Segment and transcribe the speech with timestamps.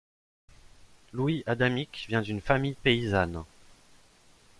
[1.13, 3.43] Louis Adamic vient d'une famille paysanne.